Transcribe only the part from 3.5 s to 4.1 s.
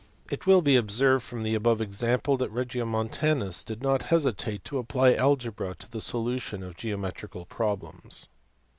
did not